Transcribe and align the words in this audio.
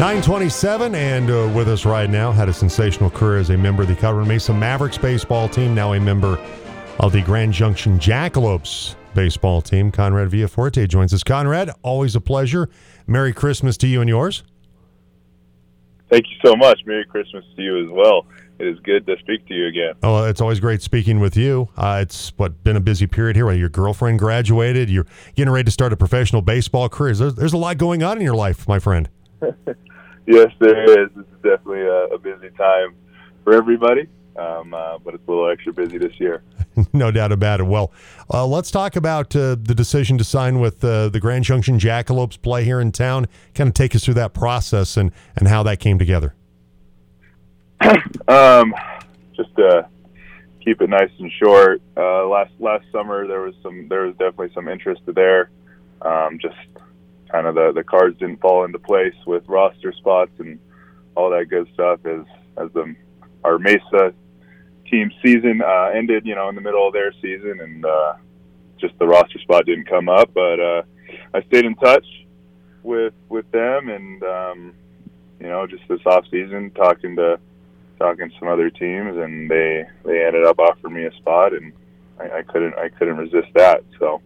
927 0.00 0.94
and 0.94 1.30
uh, 1.30 1.52
with 1.54 1.68
us 1.68 1.84
right 1.84 2.08
now 2.08 2.32
had 2.32 2.48
a 2.48 2.54
sensational 2.54 3.10
career 3.10 3.36
as 3.36 3.50
a 3.50 3.58
member 3.58 3.82
of 3.82 3.88
the 3.88 3.94
Colorado 3.94 4.26
Mesa 4.26 4.50
Mavericks 4.50 4.96
baseball 4.96 5.46
team, 5.46 5.74
now 5.74 5.92
a 5.92 6.00
member 6.00 6.38
of 7.00 7.12
the 7.12 7.20
Grand 7.20 7.52
Junction 7.52 7.98
Jackalopes 7.98 8.94
baseball 9.14 9.60
team. 9.60 9.92
Conrad 9.92 10.30
Villafuerte 10.30 10.88
joins 10.88 11.12
us. 11.12 11.22
Conrad, 11.22 11.70
always 11.82 12.16
a 12.16 12.20
pleasure. 12.22 12.70
Merry 13.06 13.34
Christmas 13.34 13.76
to 13.76 13.86
you 13.86 14.00
and 14.00 14.08
yours. 14.08 14.42
Thank 16.08 16.24
you 16.28 16.36
so 16.42 16.56
much. 16.56 16.80
Merry 16.86 17.04
Christmas 17.04 17.44
to 17.56 17.62
you 17.62 17.84
as 17.84 17.90
well. 17.90 18.24
It 18.58 18.68
is 18.68 18.78
good 18.78 19.06
to 19.06 19.18
speak 19.18 19.46
to 19.48 19.54
you 19.54 19.66
again. 19.66 19.96
Oh, 20.02 20.24
it's 20.24 20.40
always 20.40 20.60
great 20.60 20.80
speaking 20.80 21.20
with 21.20 21.36
you. 21.36 21.68
Uh, 21.76 21.98
it's 22.00 22.32
what 22.38 22.64
been 22.64 22.76
a 22.76 22.80
busy 22.80 23.06
period 23.06 23.36
here. 23.36 23.44
Where 23.44 23.54
your 23.54 23.68
girlfriend 23.68 24.18
graduated, 24.18 24.88
you're 24.88 25.06
getting 25.34 25.52
ready 25.52 25.66
to 25.66 25.70
start 25.70 25.92
a 25.92 25.96
professional 25.98 26.40
baseball 26.40 26.88
career. 26.88 27.12
There's, 27.12 27.34
there's 27.34 27.52
a 27.52 27.58
lot 27.58 27.76
going 27.76 28.02
on 28.02 28.16
in 28.16 28.24
your 28.24 28.34
life, 28.34 28.66
my 28.66 28.78
friend. 28.78 29.06
yes, 30.26 30.52
there 30.58 31.02
is. 31.04 31.10
It's 31.16 31.42
definitely 31.42 31.82
a, 31.82 32.06
a 32.06 32.18
busy 32.18 32.50
time 32.56 32.94
for 33.44 33.54
everybody, 33.54 34.06
um, 34.36 34.74
uh, 34.74 34.98
but 34.98 35.14
it's 35.14 35.26
a 35.26 35.30
little 35.30 35.50
extra 35.50 35.72
busy 35.72 35.98
this 35.98 36.18
year. 36.18 36.42
no 36.92 37.10
doubt 37.10 37.32
about 37.32 37.60
it. 37.60 37.64
Well, 37.64 37.92
uh, 38.32 38.46
let's 38.46 38.70
talk 38.70 38.96
about 38.96 39.34
uh, 39.34 39.56
the 39.60 39.74
decision 39.74 40.18
to 40.18 40.24
sign 40.24 40.60
with 40.60 40.84
uh, 40.84 41.08
the 41.08 41.20
Grand 41.20 41.44
Junction 41.44 41.78
Jackalopes 41.78 42.40
play 42.40 42.64
here 42.64 42.80
in 42.80 42.92
town. 42.92 43.26
Kind 43.54 43.68
of 43.68 43.74
take 43.74 43.94
us 43.94 44.04
through 44.04 44.14
that 44.14 44.34
process 44.34 44.96
and, 44.96 45.12
and 45.36 45.48
how 45.48 45.62
that 45.64 45.80
came 45.80 45.98
together. 45.98 46.34
um, 48.28 48.74
just 49.34 49.54
to 49.56 49.88
keep 50.62 50.80
it 50.80 50.90
nice 50.90 51.10
and 51.18 51.32
short. 51.32 51.80
Uh, 51.96 52.26
last 52.26 52.52
last 52.58 52.84
summer 52.92 53.26
there 53.26 53.40
was 53.40 53.54
some 53.62 53.88
there 53.88 54.02
was 54.06 54.12
definitely 54.16 54.50
some 54.54 54.68
interest 54.68 55.02
there. 55.06 55.50
Um, 56.02 56.38
just 56.40 56.56
kind 57.30 57.46
of 57.46 57.54
the 57.54 57.72
the 57.74 57.84
cards 57.84 58.18
didn't 58.18 58.40
fall 58.40 58.64
into 58.64 58.78
place 58.78 59.14
with 59.26 59.46
roster 59.48 59.92
spots 59.92 60.32
and 60.38 60.58
all 61.14 61.30
that 61.30 61.46
good 61.48 61.68
stuff 61.74 62.00
as 62.06 62.24
as 62.56 62.70
the 62.72 62.94
our 63.44 63.58
Mesa 63.58 64.12
team 64.90 65.10
season 65.22 65.62
uh, 65.62 65.90
ended, 65.94 66.26
you 66.26 66.34
know, 66.34 66.48
in 66.48 66.54
the 66.54 66.60
middle 66.60 66.86
of 66.86 66.92
their 66.92 67.12
season, 67.22 67.60
and 67.60 67.84
uh, 67.84 68.14
just 68.78 68.98
the 68.98 69.06
roster 69.06 69.38
spot 69.38 69.64
didn't 69.66 69.86
come 69.86 70.08
up. 70.08 70.32
But 70.34 70.60
uh, 70.60 70.82
I 71.32 71.42
stayed 71.42 71.64
in 71.64 71.74
touch 71.76 72.06
with 72.82 73.14
with 73.28 73.50
them, 73.52 73.88
and 73.88 74.22
um, 74.22 74.74
you 75.40 75.48
know, 75.48 75.66
just 75.66 75.82
this 75.88 76.00
off 76.06 76.24
season, 76.30 76.70
talking 76.72 77.16
to 77.16 77.38
talking 77.98 78.30
to 78.30 78.38
some 78.38 78.48
other 78.48 78.70
teams, 78.70 79.16
and 79.16 79.50
they 79.50 79.86
they 80.04 80.24
ended 80.24 80.44
up 80.44 80.58
offering 80.58 80.94
me 80.94 81.04
a 81.04 81.12
spot, 81.12 81.52
and 81.54 81.72
I, 82.18 82.38
I 82.38 82.42
couldn't 82.42 82.74
I 82.76 82.88
couldn't 82.88 83.16
resist 83.16 83.48
that. 83.54 83.84
So. 83.98 84.20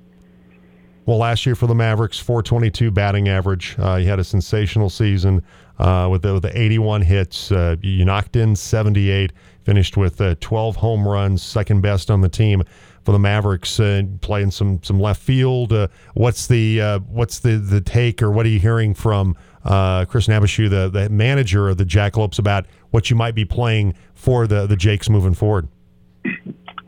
Well, 1.07 1.19
last 1.19 1.45
year 1.45 1.55
for 1.55 1.67
the 1.67 1.75
Mavericks, 1.75 2.19
422 2.19 2.91
batting 2.91 3.29
average. 3.29 3.77
Uh, 3.79 3.97
you 3.97 4.09
had 4.09 4.19
a 4.19 4.25
sensational 4.25 4.89
season 4.89 5.43
uh, 5.79 6.09
with, 6.11 6.23
the, 6.23 6.33
with 6.33 6.45
the 6.45 6.59
81 6.59 7.03
hits. 7.03 7.53
Uh, 7.53 7.77
you 7.83 8.07
knocked 8.07 8.37
in 8.37 8.57
78, 8.57 9.31
finished 9.65 9.99
with 9.99 10.19
uh, 10.23 10.35
12 10.41 10.77
home 10.77 11.07
runs, 11.07 11.43
second 11.43 11.83
best 11.83 12.11
on 12.11 12.23
the 12.23 12.29
team 12.31 12.63
for 13.05 13.13
the 13.13 13.19
Mavericks, 13.19 13.79
uh, 13.79 14.01
playing 14.23 14.51
some 14.51 14.83
some 14.83 14.99
left 14.99 15.21
field. 15.21 15.75
Uh, 15.75 15.89
what's 16.15 16.47
the 16.47 16.81
what's 17.07 17.39
the 17.41 17.57
the 17.57 17.83
take, 17.83 18.23
or 18.23 18.31
what 18.31 18.47
are 18.47 18.49
you 18.49 18.59
hearing 18.59 18.95
from 18.95 19.37
Chris 19.63 20.27
Nabashu, 20.27 20.71
the 20.71 20.89
the 20.89 21.11
manager 21.11 21.69
of 21.69 21.77
the 21.77 21.85
Jackalopes, 21.85 22.39
about 22.39 22.65
what 22.93 23.11
you 23.11 23.17
might 23.17 23.35
be 23.35 23.45
playing 23.45 23.95
for 24.15 24.47
the 24.47 24.67
the 24.67 24.77
Jakes 24.77 25.11
moving 25.11 25.35
forward? 25.35 25.69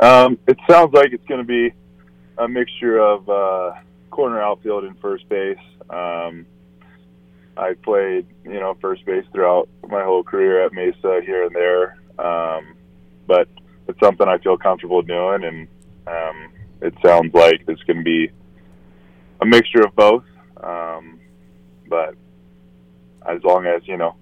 Um, 0.01 0.39
it 0.47 0.57
sounds 0.67 0.95
like 0.95 1.13
it's 1.13 1.27
going 1.27 1.41
to 1.41 1.47
be 1.47 1.75
a 2.39 2.49
mixture 2.49 2.99
of 2.99 3.29
corner 4.17 4.41
outfield 4.41 4.85
and 4.85 4.99
first 4.99 5.29
base. 5.29 5.59
Um, 5.91 6.47
I 7.55 7.75
played, 7.75 8.27
you 8.45 8.59
know, 8.59 8.75
first 8.81 9.05
base 9.05 9.25
throughout 9.31 9.69
my 9.87 10.03
whole 10.03 10.25
career 10.25 10.65
at 10.65 10.73
Mesa 10.73 11.21
here 11.25 11.45
and 11.45 11.55
there, 11.55 11.99
um, 12.19 12.75
but 13.27 13.47
it's 13.87 14.01
something 14.01 14.27
I 14.27 14.39
feel 14.39 14.57
comfortable 14.57 15.03
doing, 15.03 15.45
and 15.45 15.69
um, 16.07 16.53
it 16.81 16.95
sounds 17.05 17.33
like 17.35 17.63
it's 17.69 17.83
going 17.83 17.99
to 17.99 18.03
be 18.03 18.31
a 19.43 19.47
mixture 19.47 19.83
of 19.83 19.95
both. 19.95 20.25
Um, 20.63 21.21
but 21.89 22.15
as 23.29 23.43
long 23.45 23.67
as 23.67 23.87
you 23.87 23.99
know, 23.99 24.17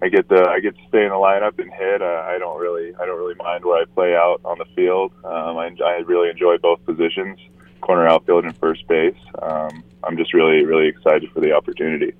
I 0.00 0.08
get 0.08 0.28
to 0.28 0.48
I 0.48 0.60
get 0.60 0.76
to 0.76 0.82
stay 0.88 1.02
in 1.02 1.10
the 1.10 1.16
lineup 1.16 1.58
and 1.58 1.72
hit. 1.72 2.00
Uh, 2.00 2.24
I 2.26 2.38
don't 2.38 2.60
really 2.60 2.94
I 2.94 3.06
don't 3.06 3.18
really 3.18 3.34
mind 3.34 3.64
where 3.64 3.82
I 3.82 3.84
play 3.86 4.14
out 4.14 4.40
on 4.44 4.58
the 4.58 4.66
field. 4.76 5.12
Um, 5.24 5.58
I, 5.58 5.70
I 5.84 6.02
really 6.06 6.30
enjoy 6.30 6.58
both 6.58 6.84
positions 6.84 7.38
corner 7.82 8.08
outfield 8.08 8.44
and 8.44 8.56
first 8.56 8.86
base. 8.88 9.14
Um, 9.42 9.84
I'm 10.04 10.16
just 10.16 10.32
really, 10.32 10.64
really 10.64 10.88
excited 10.88 11.30
for 11.32 11.40
the 11.40 11.52
opportunity. 11.52 12.14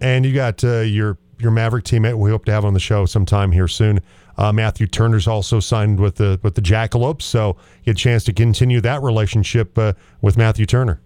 And 0.00 0.26
you 0.26 0.34
got 0.34 0.62
uh, 0.62 0.80
your 0.80 1.18
your 1.38 1.50
Maverick 1.50 1.84
teammate. 1.84 2.18
We 2.18 2.30
hope 2.30 2.44
to 2.46 2.52
have 2.52 2.64
on 2.64 2.74
the 2.74 2.80
show 2.80 3.06
sometime 3.06 3.52
here 3.52 3.68
soon. 3.68 4.00
Uh, 4.38 4.52
Matthew 4.52 4.86
Turner's 4.86 5.26
also 5.26 5.60
signed 5.60 5.98
with 5.98 6.16
the 6.16 6.38
with 6.42 6.54
the 6.54 6.60
Jackalopes, 6.60 7.22
so 7.22 7.56
you 7.84 7.92
get 7.94 8.00
a 8.00 8.02
chance 8.02 8.24
to 8.24 8.32
continue 8.32 8.80
that 8.82 9.02
relationship 9.02 9.76
uh, 9.78 9.94
with 10.20 10.36
Matthew 10.36 10.66
Turner. 10.66 11.00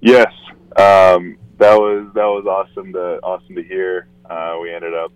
Yes, 0.00 0.32
um, 0.76 1.36
that 1.58 1.76
was 1.78 2.08
that 2.14 2.26
was 2.26 2.46
awesome 2.46 2.92
to 2.92 3.18
awesome 3.22 3.56
to 3.56 3.62
hear. 3.62 4.08
Uh, 4.30 4.56
we 4.60 4.72
ended 4.72 4.94
up 4.94 5.12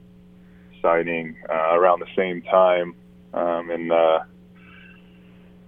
signing 0.82 1.37
uh, 1.48 1.78
around 1.78 2.00
the 2.00 2.08
same 2.16 2.43
time, 2.43 2.94
um, 3.34 3.70
and 3.70 3.93
uh, 3.93 4.20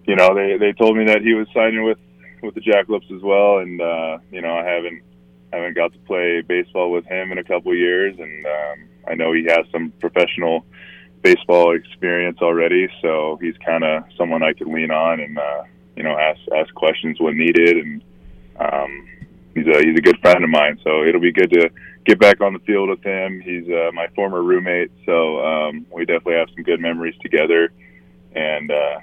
you 0.08 0.16
know, 0.16 0.34
they 0.34 0.56
they 0.56 0.72
told 0.72 0.96
me 0.96 1.04
that 1.04 1.20
he 1.20 1.34
was 1.34 1.46
signing 1.54 1.84
with 1.84 1.98
with 2.42 2.54
the 2.54 2.62
Jackalopes 2.62 3.14
as 3.14 3.22
well, 3.22 3.58
and 3.58 3.80
uh, 3.80 4.18
you 4.32 4.40
know, 4.40 4.54
I 4.54 4.64
haven't 4.64 5.02
haven't 5.52 5.76
got 5.76 5.92
to 5.92 5.98
play 6.00 6.40
baseball 6.40 6.90
with 6.90 7.04
him 7.04 7.30
in 7.30 7.38
a 7.38 7.44
couple 7.44 7.72
of 7.72 7.78
years, 7.78 8.18
and 8.18 8.46
um, 8.46 8.88
I 9.06 9.14
know 9.14 9.32
he 9.32 9.44
has 9.44 9.66
some 9.70 9.92
professional 10.00 10.64
baseball 11.22 11.76
experience 11.76 12.38
already, 12.40 12.88
so 13.02 13.38
he's 13.42 13.56
kind 13.58 13.84
of 13.84 14.04
someone 14.16 14.42
I 14.42 14.54
can 14.54 14.72
lean 14.72 14.90
on 14.90 15.20
and 15.20 15.38
uh, 15.38 15.64
you 15.94 16.02
know 16.02 16.16
ask 16.18 16.40
ask 16.56 16.72
questions 16.74 17.20
when 17.20 17.36
needed, 17.36 17.76
and 17.76 18.02
um, 18.58 19.08
he's 19.54 19.66
a 19.66 19.78
he's 19.84 19.98
a 19.98 20.02
good 20.02 20.18
friend 20.20 20.42
of 20.42 20.48
mine, 20.48 20.80
so 20.84 21.04
it'll 21.04 21.20
be 21.20 21.32
good 21.32 21.50
to 21.50 21.70
get 22.06 22.18
back 22.18 22.40
on 22.40 22.54
the 22.54 22.60
field 22.60 22.88
with 22.88 23.02
him. 23.02 23.42
He's 23.42 23.68
uh, 23.68 23.90
my 23.92 24.06
former 24.14 24.42
roommate, 24.42 24.90
so 25.04 25.44
um, 25.44 25.84
we 25.92 26.06
definitely 26.06 26.36
have 26.36 26.48
some 26.54 26.62
good 26.62 26.80
memories 26.80 27.14
together, 27.20 27.72
and 28.34 28.70
uh, 28.70 29.00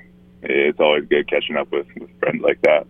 it's 0.50 0.80
always 0.80 1.06
good 1.06 1.30
catching 1.30 1.58
up 1.58 1.72
with, 1.72 1.88
with 2.00 2.10
friends 2.20 2.42
like 2.42 2.62
that. 2.62 2.88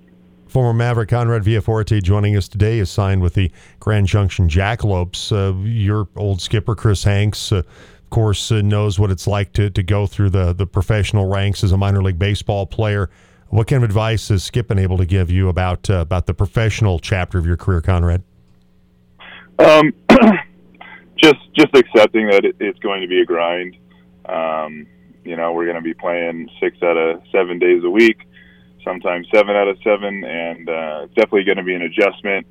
Former 0.48 0.74
Maverick 0.74 1.10
Conrad 1.10 1.44
Villafuerte 1.44 2.02
joining 2.02 2.36
us 2.38 2.48
today 2.48 2.80
is 2.80 2.90
signed 2.90 3.22
with 3.22 3.34
the 3.34 3.52
Grand 3.80 4.08
Junction 4.08 4.48
Jackalopes. 4.48 5.32
Uh, 5.32 5.58
your 5.66 6.08
old 6.16 6.42
skipper, 6.42 6.76
Chris 6.76 7.04
Hanks, 7.04 7.52
uh, 7.52 7.58
of 7.58 8.10
course, 8.10 8.52
uh, 8.52 8.62
knows 8.62 9.00
what 9.00 9.12
it's 9.12 9.28
like 9.28 9.54
to, 9.54 9.70
to 9.72 9.84
go 9.84 10.06
through 10.06 10.30
the, 10.30 10.54
the 10.54 10.68
professional 10.68 11.28
ranks 11.28 11.64
as 11.64 11.72
a 11.72 11.78
minor 11.78 12.02
league 12.04 12.20
baseball 12.20 12.68
player. 12.68 13.10
What 13.50 13.68
kind 13.68 13.84
of 13.84 13.90
advice 13.90 14.30
has 14.30 14.44
Skip 14.44 14.68
been 14.68 14.80
able 14.80 14.98
to 14.98 15.06
give 15.06 15.32
you 15.32 15.50
about 15.50 15.90
uh, 15.90 15.96
about 15.96 16.26
the 16.26 16.34
professional 16.34 17.00
chapter 17.00 17.38
of 17.38 17.46
your 17.46 17.58
career, 17.58 17.82
Conrad? 17.82 18.24
Um, 19.60 19.94
just 21.18 21.38
just 21.54 21.76
accepting 21.76 22.28
that 22.28 22.44
it, 22.44 22.56
it's 22.60 22.80
going 22.80 23.02
to 23.02 23.08
be 23.08 23.22
a 23.22 23.26
grind. 23.26 23.78
Um, 24.26 24.88
you 25.25 25.36
know, 25.36 25.52
we're 25.53 25.66
going 25.66 25.75
to 25.75 25.81
be 25.81 25.94
playing 25.94 26.50
six 26.62 26.78
out 26.84 26.97
of 26.97 27.22
seven 27.31 27.59
days 27.59 27.84
a 27.84 27.90
week, 27.90 28.28
sometimes 28.84 29.28
seven 29.34 29.56
out 29.56 29.68
of 29.68 29.78
seven, 29.84 30.24
and 30.24 30.69
uh, 30.69 31.02
it's 31.03 31.13
definitely 31.16 31.44
going 31.44 31.58
to 31.58 31.63
be 31.63 31.74
an 31.74 31.81
adjustment 31.81 32.47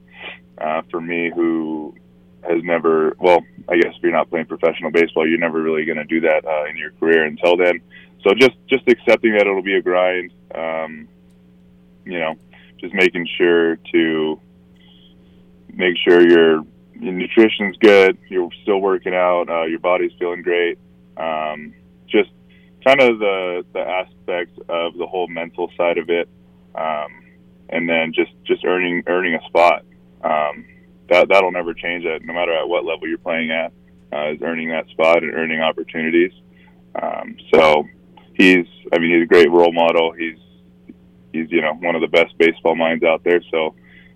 uh, 0.58 0.82
for 0.90 1.00
me 1.00 1.30
who 1.34 1.94
has 2.42 2.62
never. 2.64 3.16
Well, 3.18 3.40
I 3.68 3.76
guess 3.76 3.94
if 3.96 4.02
you're 4.02 4.12
not 4.12 4.28
playing 4.28 4.46
professional 4.46 4.90
baseball, 4.90 5.26
you're 5.26 5.38
never 5.38 5.62
really 5.62 5.84
going 5.84 5.98
to 5.98 6.04
do 6.04 6.20
that 6.22 6.44
uh, 6.44 6.64
in 6.68 6.76
your 6.76 6.90
career 6.92 7.24
until 7.24 7.56
then. 7.56 7.80
So 8.22 8.34
just 8.34 8.56
just 8.68 8.86
accepting 8.88 9.32
that 9.32 9.42
it'll 9.42 9.62
be 9.62 9.76
a 9.76 9.82
grind. 9.82 10.32
Um, 10.54 11.08
you 12.04 12.18
know, 12.18 12.34
just 12.80 12.92
making 12.92 13.28
sure 13.38 13.76
to 13.92 14.40
make 15.72 15.96
sure 16.06 16.20
your 16.28 16.64
your 16.94 17.12
nutrition's 17.12 17.76
good, 17.78 18.18
you're 18.28 18.50
still 18.62 18.80
working 18.80 19.14
out, 19.14 19.48
uh, 19.48 19.64
your 19.64 19.78
body's 19.78 20.12
feeling 20.18 20.42
great. 20.42 20.78
Um, 21.16 21.74
just 22.08 22.30
kind 22.84 23.00
of 23.00 23.18
the 23.18 23.64
the 23.72 23.80
aspect 23.80 24.58
of 24.68 24.96
the 24.96 25.06
whole 25.06 25.26
mental 25.28 25.70
side 25.76 25.98
of 25.98 26.10
it, 26.10 26.28
um, 26.74 27.24
and 27.70 27.88
then 27.88 28.12
just 28.12 28.32
just 28.44 28.64
earning 28.64 29.02
earning 29.06 29.34
a 29.34 29.44
spot. 29.46 29.84
Um, 30.22 30.66
that 31.08 31.28
that'll 31.28 31.52
never 31.52 31.74
change. 31.74 32.04
That 32.04 32.20
no 32.24 32.32
matter 32.34 32.52
at 32.52 32.68
what 32.68 32.84
level 32.84 33.08
you're 33.08 33.18
playing 33.18 33.50
at, 33.50 33.72
uh, 34.12 34.32
is 34.32 34.42
earning 34.42 34.68
that 34.70 34.88
spot 34.88 35.22
and 35.22 35.34
earning 35.34 35.60
opportunities. 35.60 36.32
Um, 37.00 37.36
so 37.52 37.84
he's, 38.34 38.66
I 38.92 38.98
mean, 38.98 39.14
he's 39.14 39.22
a 39.24 39.26
great 39.26 39.50
role 39.50 39.72
model. 39.72 40.12
He's 40.12 40.38
he's 41.32 41.50
you 41.50 41.60
know 41.60 41.74
one 41.74 41.94
of 41.94 42.00
the 42.00 42.08
best 42.08 42.36
baseball 42.38 42.76
minds 42.76 43.04
out 43.04 43.24
there. 43.24 43.40
So 43.50 43.74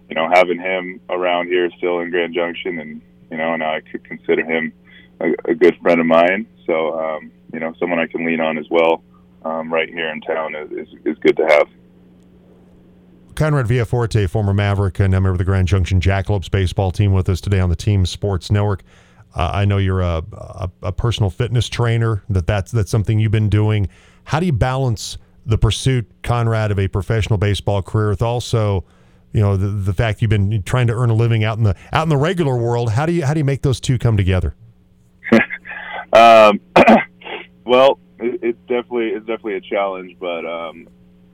you 0.09 0.15
know 0.15 0.29
having 0.33 0.59
him 0.59 1.01
around 1.09 1.49
here 1.49 1.71
still 1.79 2.01
in 2.01 2.11
Grand 2.11 2.35
Junction, 2.35 2.79
and 2.79 3.03
you 3.31 3.37
know, 3.37 3.55
and 3.55 3.63
I 3.63 3.81
could 3.81 4.05
consider 4.05 4.45
him 4.45 4.73
a, 5.21 5.33
a 5.51 5.55
good 5.55 5.77
friend 5.83 6.01
of 6.01 6.07
mine. 6.07 6.47
So 6.67 6.99
um, 6.99 7.33
you 7.53 7.61
know, 7.61 7.75
someone 7.79 7.99
I 7.99 8.07
can 8.07 8.25
lean 8.25 8.41
on 8.41 8.59
as 8.59 8.67
well 8.71 9.03
um, 9.45 9.73
right 9.73 9.89
here 9.89 10.11
in 10.11 10.21
town 10.21 10.55
is, 10.55 10.71
is, 10.71 10.89
is 11.05 11.19
good 11.19 11.37
to 11.37 11.47
have. 11.47 11.69
Conrad 13.35 13.67
Villafuerte, 13.67 14.29
former 14.29 14.53
Maverick 14.53 14.99
and 14.99 15.13
member 15.13 15.31
of 15.31 15.39
the 15.39 15.45
Grand 15.45 15.69
Junction 15.69 16.01
Jackalopes 16.01 16.51
baseball 16.51 16.91
team, 16.91 17.13
with 17.13 17.29
us 17.29 17.41
today 17.41 17.61
on 17.61 17.71
the 17.71 17.77
Team 17.77 18.05
Sports 18.05 18.51
Network. 18.51 18.83
Uh, 19.35 19.51
I 19.55 19.65
know 19.65 19.79
you're 19.79 20.01
a, 20.01 20.25
a, 20.33 20.71
a 20.83 20.93
personal 20.93 21.31
fitness 21.31 21.69
trainer. 21.69 22.25
That 22.29 22.49
that's 22.49 22.73
that's 22.73 22.91
something 22.91 23.21
you've 23.21 23.31
been 23.31 23.49
doing. 23.49 23.89
How 24.25 24.41
do 24.41 24.47
you 24.47 24.53
balance 24.53 25.19
the 25.47 25.57
pursuit, 25.57 26.11
Conrad, 26.23 26.73
of 26.73 26.79
a 26.81 26.89
professional 26.89 27.39
baseball 27.39 27.81
career 27.81 28.09
with 28.11 28.23
also, 28.23 28.85
you 29.33 29.41
know, 29.41 29.57
the, 29.57 29.69
the 29.69 29.95
fact 29.95 30.21
you've 30.21 30.31
been 30.31 30.63
trying 30.65 30.89
to 30.89 30.93
earn 30.93 31.11
a 31.11 31.15
living 31.15 31.45
out 31.45 31.59
in 31.59 31.65
the 31.65 31.77
out 31.93 32.03
in 32.03 32.09
the 32.09 32.17
regular 32.17 32.57
world? 32.57 32.91
How 32.91 33.07
do 33.07 33.13
you 33.13 33.25
how 33.25 33.35
do 33.35 33.39
you 33.39 33.45
make 33.45 33.63
those 33.63 33.79
two 33.79 33.99
come 33.99 34.17
together? 34.17 34.57
um, 36.13 36.59
well, 37.69 37.99
it, 38.19 38.41
it's 38.43 38.59
definitely 38.61 39.09
it's 39.09 39.27
definitely 39.27 39.57
a 39.57 39.61
challenge, 39.61 40.17
but 40.19 40.47
um, 40.47 40.89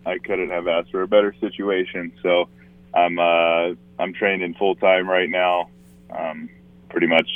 I 0.05 0.19
couldn't 0.19 0.51
have 0.51 0.67
asked 0.67 0.91
for 0.91 1.03
a 1.03 1.09
better 1.09 1.35
situation. 1.41 2.13
So 2.23 2.49
I'm 2.93 3.19
uh, 3.19 3.75
I'm 3.99 4.13
training 4.13 4.55
full 4.55 4.75
time 4.75 5.09
right 5.09 5.31
now, 5.31 5.71
um, 6.11 6.51
pretty 6.91 7.07
much, 7.07 7.29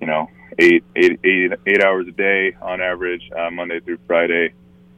you 0.00 0.08
know, 0.08 0.28
eight, 0.58 0.84
eight, 0.96 1.20
eight, 1.24 1.52
eight 1.66 1.84
hours 1.84 2.06
a 2.08 2.12
day 2.12 2.56
on 2.60 2.80
average, 2.80 3.22
uh, 3.36 3.50
Monday 3.50 3.78
through 3.80 3.98
Friday. 4.06 4.52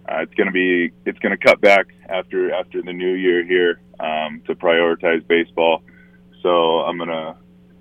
Uh, 0.09 0.23
it's 0.23 0.35
to 0.47 0.53
be 0.53 0.93
it's 1.05 1.19
to 1.37 1.45
cut 1.45 1.61
back 1.61 1.89
after 2.09 2.53
after 2.53 2.81
the 2.81 2.93
new 2.93 3.13
year 3.13 3.45
here 3.45 3.81
um, 4.01 4.41
to 4.47 4.55
prioritize 4.55 5.27
baseball. 5.27 5.83
So 6.43 6.81
I'm 6.81 6.97
to 7.11 7.37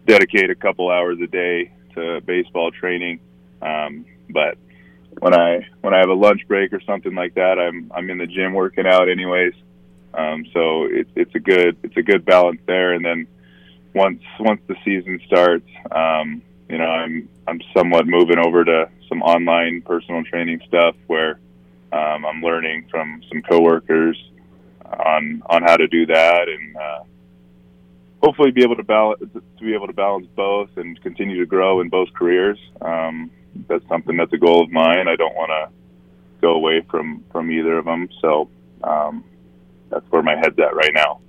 dedicate 0.05 0.49
a 0.49 0.55
couple 0.55 0.89
hours 0.89 1.17
a 1.23 1.27
day 1.27 1.71
to 1.93 2.19
baseball 2.21 2.71
training. 2.71 3.21
Um, 3.61 4.05
but 4.29 4.57
when 5.19 5.33
I 5.33 5.67
when 5.81 5.93
I 5.93 5.99
have 5.99 6.09
a 6.09 6.13
lunch 6.13 6.47
break 6.47 6.73
or 6.73 6.81
something 6.81 7.15
like 7.15 7.35
that, 7.35 7.59
I'm 7.59 7.91
I'm 7.93 8.09
in 8.09 8.17
the 8.17 8.27
gym 8.27 8.53
working 8.53 8.85
out 8.85 9.09
anyways. 9.09 9.53
Um, 10.13 10.45
so 10.53 10.85
it's 10.85 11.09
it's 11.15 11.35
a 11.35 11.39
good 11.39 11.77
it's 11.83 11.97
a 11.97 12.01
good 12.01 12.25
balance 12.25 12.61
there. 12.65 12.93
And 12.93 13.03
then 13.03 13.27
once 13.93 14.21
once 14.39 14.61
the 14.67 14.75
season 14.83 15.21
starts, 15.25 15.69
um, 15.91 16.41
you 16.69 16.77
know, 16.77 16.85
I'm 16.85 17.29
I'm 17.47 17.61
somewhat 17.75 18.07
moving 18.07 18.37
over 18.37 18.63
to 18.63 18.89
some 19.07 19.21
online 19.21 19.81
personal 19.81 20.23
training 20.23 20.61
stuff 20.67 20.95
where 21.07 21.39
um, 21.91 22.25
I'm 22.25 22.41
learning 22.41 22.87
from 22.89 23.21
some 23.29 23.41
coworkers 23.41 24.17
on 24.85 25.41
on 25.47 25.63
how 25.63 25.77
to 25.77 25.87
do 25.87 26.05
that 26.07 26.47
and 26.47 26.77
uh, 26.77 27.03
hopefully 28.21 28.51
be 28.51 28.63
able 28.63 28.75
to 28.75 28.83
balance 28.83 29.19
to 29.33 29.63
be 29.63 29.73
able 29.73 29.87
to 29.87 29.93
balance 29.93 30.27
both 30.35 30.69
and 30.77 31.01
continue 31.01 31.39
to 31.39 31.45
grow 31.45 31.81
in 31.81 31.89
both 31.89 32.13
careers. 32.13 32.59
Um, 32.81 33.31
that's 33.67 33.87
something 33.87 34.17
that's 34.17 34.33
a 34.33 34.37
goal 34.37 34.63
of 34.63 34.71
mine. 34.71 35.07
I 35.07 35.15
don't 35.15 35.35
want 35.35 35.49
to 35.49 35.69
go 36.41 36.53
away 36.53 36.81
from 36.89 37.23
from 37.31 37.51
either 37.51 37.77
of 37.77 37.85
them. 37.85 38.09
So 38.21 38.49
um, 38.83 39.23
that's 39.89 40.05
where 40.11 40.21
my 40.21 40.35
head's 40.35 40.57
at 40.59 40.75
right 40.75 40.93
now. 40.93 41.21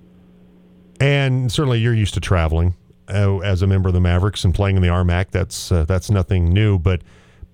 And 1.00 1.50
certainly, 1.52 1.78
you're 1.78 1.94
used 1.94 2.14
to 2.14 2.20
traveling 2.20 2.74
uh, 3.08 3.38
as 3.38 3.62
a 3.62 3.66
member 3.66 3.88
of 3.88 3.94
the 3.94 4.00
Mavericks 4.00 4.44
and 4.44 4.54
playing 4.54 4.76
in 4.76 4.82
the 4.82 4.88
RMAC. 4.88 5.30
That's 5.30 5.70
uh, 5.70 5.84
that's 5.84 6.10
nothing 6.10 6.52
new, 6.52 6.78
but 6.78 7.02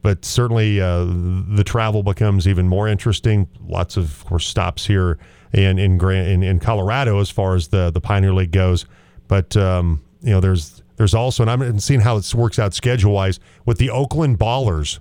but 0.02 0.24
certainly 0.24 0.80
uh, 0.80 1.04
the 1.04 1.62
travel 1.64 2.02
becomes 2.02 2.48
even 2.48 2.68
more 2.68 2.88
interesting. 2.88 3.48
Lots 3.66 3.96
of, 3.96 4.04
of 4.04 4.25
course, 4.26 4.46
stops 4.46 4.86
here 4.86 5.18
in 5.52 5.78
in, 5.78 6.00
in 6.00 6.42
in 6.42 6.58
Colorado 6.58 7.20
as 7.20 7.30
far 7.30 7.54
as 7.54 7.68
the 7.68 7.90
the 7.90 8.00
Pioneer 8.00 8.34
League 8.34 8.52
goes. 8.52 8.86
But 9.28 9.56
um, 9.56 10.02
you 10.22 10.30
know, 10.30 10.40
there's 10.40 10.81
there's 10.96 11.14
also, 11.14 11.42
and 11.42 11.50
I'm 11.50 11.78
seeing 11.80 12.00
how 12.00 12.16
it 12.16 12.34
works 12.34 12.58
out 12.58 12.74
schedule 12.74 13.12
wise 13.12 13.40
with 13.64 13.78
the 13.78 13.90
Oakland 13.90 14.38
Ballers 14.38 14.98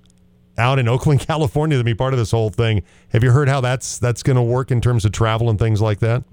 out 0.57 0.79
in 0.79 0.87
Oakland, 0.87 1.19
California, 1.27 1.77
to 1.77 1.83
be 1.83 1.93
part 1.93 2.13
of 2.13 2.19
this 2.19 2.31
whole 2.31 2.49
thing. 2.49 2.83
Have 3.09 3.23
you 3.23 3.31
heard 3.31 3.49
how 3.49 3.61
that's 3.61 3.99
that's 3.99 4.23
going 4.23 4.35
to 4.35 4.41
work 4.41 4.71
in 4.71 4.81
terms 4.81 5.05
of 5.05 5.11
travel 5.11 5.49
and 5.49 5.59
things 5.59 5.81
like 5.81 5.99
that? 5.99 6.23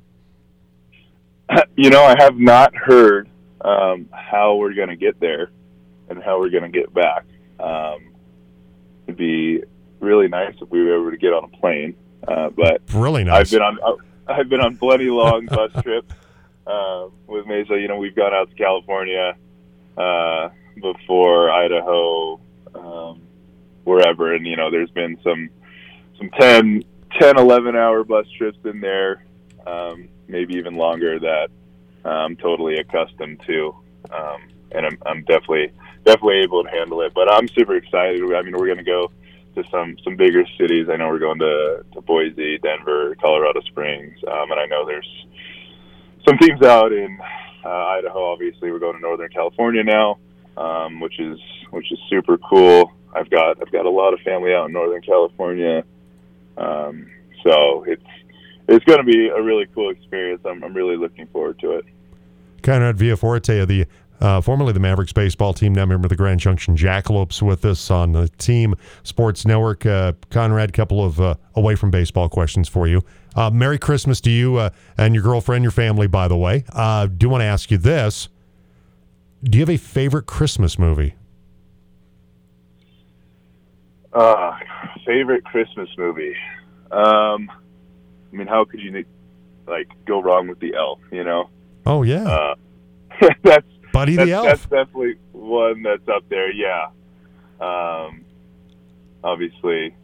You 1.77 1.91
know, 1.91 2.03
I 2.03 2.17
have 2.21 2.37
not 2.37 2.75
heard 2.75 3.29
um, 3.61 4.09
how 4.13 4.57
we're 4.57 4.75
going 4.75 4.89
to 4.89 4.97
get 4.97 5.21
there 5.21 5.53
and 6.11 6.21
how 6.21 6.41
we're 6.41 6.51
going 6.51 6.65
to 6.65 6.77
get 6.77 6.93
back. 6.93 7.25
Um, 7.61 8.15
it'd 9.07 9.17
be 9.17 9.63
really 10.01 10.27
nice 10.27 10.57
if 10.61 10.69
we 10.71 10.83
were 10.83 11.01
able 11.01 11.11
to 11.13 11.17
get 11.17 11.33
on 11.33 11.45
a 11.45 11.57
plane, 11.57 11.95
uh, 12.27 12.51
but 12.51 12.83
really 12.93 13.23
nice. 13.23 13.41
I've 13.47 13.51
been 13.51 13.63
on 13.63 13.99
I've 14.27 14.49
been 14.49 14.61
on 14.61 14.77
plenty 14.77 15.05
long 15.05 15.47
bus 15.51 15.71
trips 15.85 16.13
uh, 16.67 17.07
with 17.29 17.47
Mesa. 17.47 17.79
You 17.79 17.87
know, 17.87 17.97
we've 17.97 18.17
gone 18.17 18.35
out 18.35 18.51
to 18.51 18.57
California 18.57 19.37
uh, 19.99 20.51
before 20.81 21.51
Idaho, 21.51 22.41
um, 22.75 23.23
wherever, 23.85 24.35
and 24.35 24.47
you 24.47 24.57
know, 24.57 24.71
there's 24.71 24.91
been 24.91 25.19
some 25.23 25.51
some 26.19 26.31
10, 26.39 26.85
10 27.21 27.39
11 27.39 27.77
hour 27.77 28.05
bus 28.05 28.27
trips 28.37 28.59
in 28.65 28.81
there, 28.81 29.25
um, 29.67 30.09
maybe 30.27 30.55
even 30.55 30.75
longer 30.75 31.19
that 31.19 31.49
I'm 32.05 32.37
totally 32.37 32.79
accustomed 32.79 33.41
to, 33.47 33.75
um, 34.11 34.43
and 34.73 34.87
I'm, 34.87 34.99
I'm 35.07 35.21
definitely 35.23 35.73
definitely 36.05 36.41
able 36.41 36.65
to 36.65 36.71
handle 36.71 37.03
it. 37.03 37.13
But 37.15 37.33
I'm 37.33 37.49
super 37.49 37.77
excited. 37.77 38.23
I 38.35 38.43
mean, 38.43 38.57
we're 38.57 38.67
going 38.67 38.79
to 38.79 38.85
go 38.85 39.11
to 39.57 39.65
some 39.71 39.97
some 40.05 40.17
bigger 40.17 40.45
cities. 40.59 40.89
I 40.91 40.97
know 40.97 41.09
we're 41.09 41.19
going 41.19 41.39
to 41.41 41.85
to 41.93 42.01
Boise, 42.03 42.59
Denver, 42.59 43.15
Colorado 43.21 43.61
Springs, 43.63 44.19
um, 44.27 44.51
and 44.51 44.61
I 44.61 44.67
know 44.67 44.87
there's 44.87 45.27
some 46.27 46.39
teams 46.39 46.63
out 46.63 46.93
in 46.93 47.19
uh, 47.65 47.69
Idaho. 47.69 48.33
Obviously, 48.33 48.71
we're 48.71 48.79
going 48.79 48.95
to 48.95 49.01
Northern 49.01 49.31
California 49.31 49.85
now, 49.85 50.19
um, 50.57 51.01
which 51.01 51.19
is 51.19 51.39
which 51.71 51.91
is 51.93 51.99
super 52.09 52.39
cool. 52.39 52.93
I've 53.15 53.31
got 53.31 53.61
I've 53.61 53.73
got 53.73 53.87
a 53.87 53.91
lot 53.91 54.15
of 54.15 54.21
family 54.21 54.55
out 54.55 54.67
in 54.67 54.73
Northern 54.73 55.03
California, 55.03 55.85
um, 56.57 57.07
so 57.43 57.85
it's 57.87 58.03
it's 58.69 58.85
going 58.85 58.99
to 58.99 59.05
be 59.05 59.29
a 59.29 59.43
really 59.43 59.67
cool 59.75 59.91
experience. 59.91 60.43
I'm, 60.45 60.63
I'm 60.63 60.75
really 60.75 60.97
looking 60.97 61.27
forward 61.29 61.59
to 61.61 61.73
it. 61.73 61.85
Conrad 62.63 62.97
Villafuerte 62.99 63.63
of 63.63 63.69
the 63.69 63.87
uh, 64.21 64.41
formerly 64.41 64.73
the 64.73 64.81
Mavericks 64.81 65.13
baseball 65.13 65.53
team, 65.53 65.75
now 65.75 65.87
member 65.87 66.07
of 66.07 66.11
the 66.11 66.17
Grand 66.17 66.41
Junction 66.41 66.77
Jackalopes, 66.77 67.41
with 67.43 67.65
us 67.65 67.91
on 67.91 68.13
the 68.13 68.29
Team 68.39 68.75
Sports 69.03 69.47
Network. 69.47 69.87
Uh, 69.87 70.13
Conrad, 70.31 70.73
couple 70.73 71.05
of 71.05 71.21
uh, 71.21 71.35
away 71.55 71.75
from 71.75 71.91
baseball 71.91 72.29
questions 72.29 72.69
for 72.69 72.87
you. 72.87 73.03
Uh, 73.37 73.51
Merry 73.51 73.79
Christmas 73.79 74.21
to 74.23 74.31
you 74.31 74.57
uh, 74.57 74.71
and 74.97 75.15
your 75.15 75.23
girlfriend, 75.23 75.63
your 75.63 75.71
family, 75.71 76.07
by 76.07 76.29
the 76.29 76.37
way. 76.37 76.65
Uh, 76.73 77.07
do 77.07 77.29
want 77.29 77.43
to 77.43 77.47
ask 77.47 77.71
you 77.71 77.79
this: 77.79 78.29
Do 79.45 79.59
you 79.59 79.63
have 79.63 79.71
a 79.71 79.77
favorite 79.77 80.27
Christmas 80.27 80.79
movie? 80.79 81.15
Uh, 84.13 84.59
favorite 85.07 85.45
Christmas 85.45 85.89
movie. 85.97 86.35
Um, 86.91 87.51
I 88.33 88.37
mean, 88.37 88.47
how 88.47 88.65
could 88.65 88.81
you 88.81 89.05
like 89.67 89.89
go 90.07 90.21
wrong 90.21 90.49
with 90.49 90.59
the 90.61 90.75
elf? 90.75 90.99
You 91.13 91.25
know. 91.25 91.51
Oh 91.87 92.03
yeah. 92.03 92.25
Uh, 92.25 92.55
that's 93.43 93.67
Buddy 93.93 94.17
that's, 94.17 94.27
the 94.27 94.33
Elf. 94.33 94.47
That's 94.47 94.63
definitely 94.63 95.15
one 95.33 95.83
that's 95.83 96.09
up 96.09 96.29
there. 96.29 96.53
Yeah. 96.53 96.89
Um, 97.61 98.25
obviously, 99.25 99.95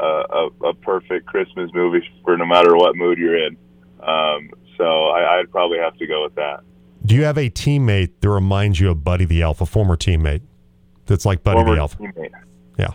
uh, 0.00 0.04
a, 0.04 0.66
a 0.66 0.74
perfect 0.74 1.26
Christmas 1.26 1.70
movie 1.72 2.06
for 2.24 2.36
no 2.36 2.46
matter 2.46 2.76
what 2.76 2.96
mood 2.96 3.18
you're 3.18 3.36
in. 3.36 3.56
Um, 4.00 4.50
so 4.76 4.84
I, 4.84 5.38
I'd 5.38 5.50
probably 5.50 5.78
have 5.78 5.96
to 5.98 6.06
go 6.06 6.24
with 6.24 6.34
that. 6.34 6.60
Do 7.06 7.14
you 7.14 7.24
have 7.24 7.38
a 7.38 7.50
teammate 7.50 8.12
that 8.20 8.30
reminds 8.30 8.80
you 8.80 8.90
of 8.90 9.04
Buddy 9.04 9.24
the 9.24 9.42
Elf, 9.42 9.60
a 9.60 9.66
former 9.66 9.96
teammate 9.96 10.40
that's 11.06 11.26
like 11.26 11.42
Buddy 11.42 11.58
former 11.58 11.74
the 11.74 11.80
Elf? 11.80 11.98
Teammate. 11.98 12.30
Yeah. 12.78 12.90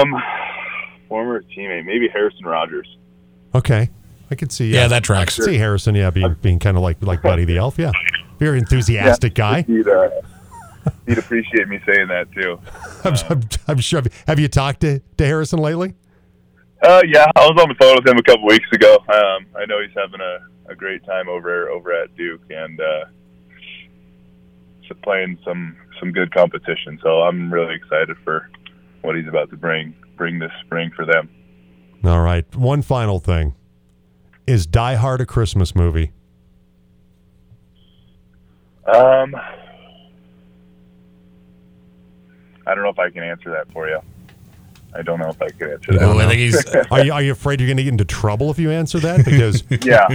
Um, 0.00 0.14
former 1.08 1.42
teammate, 1.42 1.86
maybe 1.86 2.08
Harrison 2.08 2.44
Rogers. 2.44 2.96
Okay. 3.54 3.90
I 4.30 4.34
could 4.34 4.52
see. 4.52 4.72
Yeah, 4.72 4.88
that 4.88 5.04
tracks. 5.04 5.38
I 5.40 5.44
see 5.44 5.56
Harrison. 5.56 5.94
Yeah, 5.94 6.10
being 6.10 6.34
being 6.42 6.58
kind 6.58 6.76
of 6.76 6.82
like 6.82 7.02
like 7.02 7.22
Buddy 7.22 7.44
the 7.44 7.58
Elf. 7.58 7.78
Yeah, 7.78 7.92
very 8.38 8.58
enthusiastic 8.58 9.36
yeah, 9.38 9.62
guy. 9.62 9.62
He'd, 9.62 9.88
uh, 9.88 10.10
he'd 11.06 11.18
appreciate 11.18 11.68
me 11.68 11.80
saying 11.86 12.08
that 12.08 12.30
too. 12.32 12.60
I'm, 13.04 13.14
I'm, 13.30 13.48
I'm, 13.68 13.78
sure. 13.78 14.02
Have 14.26 14.40
you 14.40 14.48
talked 14.48 14.80
to, 14.80 15.00
to 15.16 15.24
Harrison 15.24 15.60
lately? 15.60 15.94
Uh, 16.82 17.02
yeah, 17.06 17.26
I 17.36 17.46
was 17.46 17.60
on 17.60 17.68
the 17.68 17.74
phone 17.80 17.96
with 17.96 18.06
him 18.06 18.18
a 18.18 18.22
couple 18.22 18.46
weeks 18.46 18.68
ago. 18.72 18.96
Um, 19.08 19.46
I 19.56 19.64
know 19.66 19.80
he's 19.80 19.96
having 19.96 20.20
a, 20.20 20.72
a 20.72 20.74
great 20.74 21.04
time 21.04 21.28
over 21.28 21.70
over 21.70 21.92
at 21.92 22.14
Duke 22.16 22.42
and 22.50 22.80
uh, 22.80 23.04
playing 25.02 25.38
some 25.44 25.76
some 26.00 26.12
good 26.12 26.34
competition. 26.34 26.98
So 27.02 27.22
I'm 27.22 27.52
really 27.52 27.74
excited 27.74 28.16
for 28.24 28.50
what 29.02 29.16
he's 29.16 29.28
about 29.28 29.50
to 29.50 29.56
bring 29.56 29.94
bring 30.16 30.38
this 30.38 30.50
spring 30.64 30.90
for 30.96 31.06
them. 31.06 31.30
All 32.04 32.20
right, 32.20 32.44
one 32.56 32.82
final 32.82 33.20
thing 33.20 33.54
is 34.46 34.66
Die 34.66 34.94
Hard 34.94 35.20
a 35.20 35.26
Christmas 35.26 35.74
movie? 35.74 36.12
Um, 38.86 39.34
I 42.66 42.74
don't 42.74 42.82
know 42.82 42.90
if 42.90 42.98
I 42.98 43.10
can 43.10 43.22
answer 43.22 43.50
that 43.50 43.70
for 43.72 43.88
you. 43.88 44.00
I 44.94 45.02
don't 45.02 45.18
know 45.18 45.28
if 45.28 45.40
I 45.42 45.48
can 45.48 45.70
answer 45.72 45.92
that. 45.92 46.02
I 46.02 46.28
think 46.28 46.40
he's. 46.40 46.74
are 46.90 47.04
you 47.04 47.12
are 47.12 47.22
you 47.22 47.32
afraid 47.32 47.60
you're 47.60 47.68
going 47.68 47.76
to 47.76 47.82
get 47.82 47.92
into 47.92 48.04
trouble 48.04 48.50
if 48.50 48.58
you 48.58 48.70
answer 48.70 48.98
that? 49.00 49.24
Because 49.24 49.64
yeah, 49.84 50.08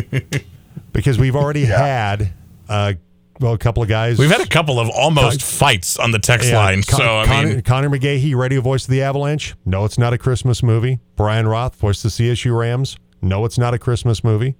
because 0.94 1.20
we've 1.20 1.36
already 1.36 1.62
yeah. 1.62 1.78
had. 1.78 2.34
Uh, 2.68 2.94
well, 3.40 3.54
a 3.54 3.58
couple 3.58 3.82
of 3.82 3.90
guys. 3.90 4.20
We've 4.20 4.30
had 4.30 4.42
a 4.42 4.48
couple 4.48 4.80
of 4.80 4.90
almost 4.90 5.42
Con- 5.42 5.60
fights 5.60 5.98
on 5.98 6.12
the 6.12 6.20
text 6.20 6.50
yeah, 6.50 6.58
line. 6.58 6.84
Con- 6.84 7.00
so 7.00 7.20
I 7.20 7.26
Connor, 7.26 7.48
mean, 7.48 7.62
Connor 7.64 7.90
McGahey, 7.90 8.36
radio 8.36 8.62
voice 8.62 8.86
of 8.86 8.92
the 8.92 9.02
Avalanche. 9.02 9.56
No, 9.66 9.84
it's 9.84 9.98
not 9.98 10.14
a 10.14 10.18
Christmas 10.18 10.62
movie. 10.62 11.00
Brian 11.16 11.48
Roth, 11.48 11.76
voice 11.76 12.06
of 12.06 12.16
the 12.16 12.30
CSU 12.30 12.58
Rams. 12.58 12.98
No, 13.22 13.46
it's 13.46 13.58
not 13.58 13.74
a 13.74 13.80
Christmas 13.80 14.24
movie. 14.24 14.56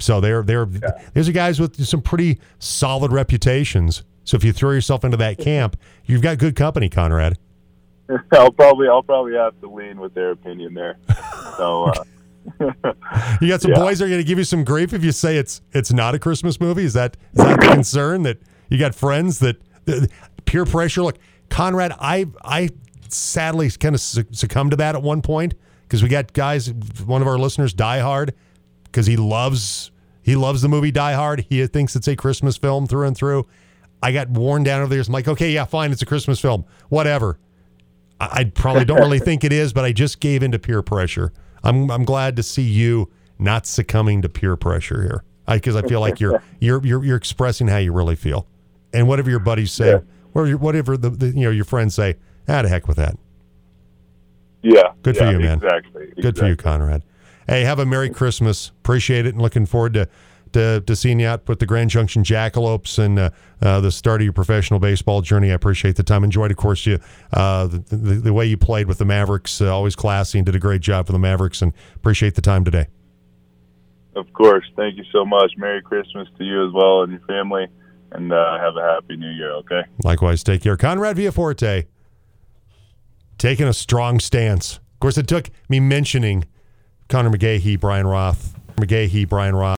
So 0.00 0.20
they're 0.20 0.42
they're 0.42 0.66
yeah. 0.66 0.90
these 1.14 1.28
are 1.28 1.32
guys 1.32 1.60
with 1.60 1.84
some 1.84 2.02
pretty 2.02 2.38
solid 2.58 3.12
reputations. 3.12 4.04
So 4.24 4.36
if 4.36 4.44
you 4.44 4.52
throw 4.52 4.70
yourself 4.72 5.04
into 5.04 5.16
that 5.16 5.38
camp, 5.38 5.76
you've 6.04 6.22
got 6.22 6.38
good 6.38 6.54
company, 6.54 6.88
Conrad. 6.88 7.38
I'll 8.32 8.52
probably 8.52 8.88
I'll 8.88 9.02
probably 9.02 9.34
have 9.34 9.58
to 9.60 9.68
lean 9.68 9.98
with 10.00 10.14
their 10.14 10.30
opinion 10.30 10.74
there. 10.74 10.98
So 11.56 11.84
uh, 11.84 12.04
you 13.40 13.48
got 13.48 13.60
some 13.60 13.70
Yeah. 13.74 13.78
boys 13.80 13.98
that 13.98 14.04
are 14.04 14.08
going 14.08 14.20
to 14.20 14.26
give 14.26 14.38
you 14.38 14.44
some 14.44 14.64
grief 14.64 14.92
if 14.92 15.02
you 15.04 15.12
say 15.12 15.36
it's 15.36 15.62
it's 15.72 15.92
not 15.92 16.14
a 16.14 16.18
Christmas 16.18 16.60
movie. 16.60 16.84
Is 16.84 16.92
that 16.94 17.16
is 17.32 17.44
that 17.44 17.60
the 17.60 17.66
concern 17.68 18.22
that 18.22 18.38
you 18.68 18.78
got 18.78 18.94
friends 18.94 19.40
that, 19.40 19.56
that 19.86 20.10
peer 20.44 20.64
pressure? 20.64 21.02
Look, 21.02 21.18
Conrad, 21.48 21.92
I 21.98 22.26
I 22.44 22.70
sadly 23.08 23.70
kind 23.70 23.94
of 23.94 24.00
succumbed 24.00 24.70
to 24.72 24.76
that 24.76 24.94
at 24.94 25.02
one 25.02 25.22
point 25.22 25.54
because 25.88 26.02
we 26.02 26.08
got 26.10 26.34
guys. 26.34 26.70
One 27.06 27.22
of 27.22 27.28
our 27.28 27.38
listeners, 27.38 27.72
Die 27.72 27.98
Hard, 28.00 28.34
because 28.84 29.06
he 29.06 29.16
loves 29.16 29.90
he 30.22 30.36
loves 30.36 30.60
the 30.60 30.68
movie 30.68 30.90
Die 30.90 31.12
Hard. 31.14 31.46
He 31.48 31.66
thinks 31.66 31.96
it's 31.96 32.06
a 32.08 32.14
Christmas 32.14 32.56
film 32.58 32.86
through 32.86 33.06
and 33.06 33.16
through. 33.16 33.46
I 34.02 34.12
got 34.12 34.28
worn 34.28 34.62
down 34.62 34.80
over 34.82 34.90
the 34.90 34.96
years. 34.96 35.08
I'm 35.08 35.14
like, 35.14 35.26
okay, 35.26 35.50
yeah, 35.50 35.64
fine, 35.64 35.90
it's 35.90 36.02
a 36.02 36.06
Christmas 36.06 36.38
film, 36.38 36.64
whatever. 36.88 37.38
I, 38.20 38.28
I 38.32 38.44
probably 38.44 38.84
don't 38.84 38.98
really 39.00 39.18
think 39.28 39.42
it 39.42 39.52
is, 39.52 39.72
but 39.72 39.84
I 39.84 39.92
just 39.92 40.20
gave 40.20 40.42
into 40.42 40.58
peer 40.58 40.82
pressure. 40.82 41.32
I'm 41.64 41.90
I'm 41.90 42.04
glad 42.04 42.36
to 42.36 42.42
see 42.42 42.62
you 42.62 43.10
not 43.38 43.66
succumbing 43.66 44.22
to 44.22 44.28
peer 44.28 44.56
pressure 44.56 45.02
here, 45.02 45.24
because 45.48 45.76
I, 45.76 45.82
feel 45.82 46.00
like 46.00 46.20
you're 46.20 46.42
you're 46.60 46.84
you're 46.84 47.04
you're 47.04 47.16
expressing 47.16 47.66
how 47.68 47.78
you 47.78 47.92
really 47.92 48.16
feel, 48.16 48.46
and 48.92 49.08
whatever 49.08 49.30
your 49.30 49.40
buddies 49.40 49.72
say, 49.72 49.92
Yeah. 49.92 50.00
whatever 50.32 50.56
whatever 50.58 50.96
the, 50.96 51.10
the 51.10 51.26
you 51.28 51.44
know 51.44 51.50
your 51.50 51.64
friends 51.64 51.94
say, 51.94 52.16
ah, 52.48 52.62
to 52.62 52.68
heck 52.68 52.86
with 52.86 52.98
that. 52.98 53.16
Yeah, 54.62 54.92
Good 55.02 55.16
for 55.16 55.30
you, 55.30 55.38
man. 55.38 55.58
Exactly. 55.62 56.12
Good 56.20 56.36
for 56.36 56.46
you, 56.46 56.56
Conrad. 56.56 57.02
Hey, 57.46 57.62
have 57.62 57.78
a 57.78 57.86
Merry 57.86 58.10
Christmas. 58.10 58.68
Appreciate 58.80 59.24
it, 59.24 59.34
and 59.34 59.40
looking 59.40 59.66
forward 59.66 59.94
to 59.94 60.08
to, 60.52 60.82
to 60.86 60.96
seeing 60.96 61.20
you 61.20 61.26
out 61.26 61.46
with 61.48 61.58
the 61.58 61.66
Grand 61.66 61.90
Junction 61.90 62.22
Jackalopes 62.24 62.98
and 62.98 63.18
uh, 63.18 63.30
uh, 63.60 63.80
the 63.80 63.90
start 63.90 64.20
of 64.20 64.24
your 64.24 64.32
professional 64.32 64.80
baseball 64.80 65.20
journey. 65.20 65.50
I 65.50 65.54
appreciate 65.54 65.96
the 65.96 66.02
time. 66.02 66.24
Enjoyed, 66.24 66.50
of 66.50 66.56
course, 66.56 66.86
you 66.86 66.98
uh, 67.32 67.66
the, 67.66 67.78
the 67.78 68.14
the 68.14 68.32
way 68.32 68.46
you 68.46 68.56
played 68.56 68.86
with 68.86 68.98
the 68.98 69.04
Mavericks. 69.04 69.60
Uh, 69.60 69.72
always 69.72 69.94
classy 69.94 70.38
and 70.38 70.46
did 70.46 70.54
a 70.54 70.58
great 70.58 70.80
job 70.80 71.06
for 71.06 71.12
the 71.12 71.18
Mavericks. 71.18 71.62
And 71.62 71.72
appreciate 71.96 72.34
the 72.34 72.42
time 72.42 72.64
today. 72.64 72.86
Of 74.16 74.32
course. 74.32 74.64
Thank 74.74 74.96
you 74.96 75.04
so 75.12 75.24
much. 75.24 75.52
Merry 75.56 75.82
Christmas 75.82 76.28
to 76.38 76.44
you 76.44 76.66
as 76.66 76.72
well 76.72 77.02
and 77.02 77.12
your 77.12 77.20
family, 77.22 77.66
and 78.12 78.32
uh, 78.32 78.58
have 78.58 78.76
a 78.76 78.82
happy 78.82 79.16
New 79.16 79.30
Year. 79.30 79.52
Okay. 79.52 79.82
Likewise, 80.02 80.42
take 80.42 80.62
care. 80.62 80.76
Conrad 80.76 81.16
Villafuerte 81.16 81.86
taking 83.38 83.66
a 83.66 83.72
strong 83.72 84.20
stance. 84.20 84.76
Of 84.76 85.00
course, 85.00 85.16
it 85.16 85.26
took 85.26 85.50
me 85.68 85.80
mentioning 85.80 86.44
Connor 87.08 87.30
McGahey, 87.30 87.78
Brian 87.78 88.06
Roth, 88.06 88.58
McGahey, 88.76 89.28
Brian 89.28 89.56
Roth. 89.56 89.66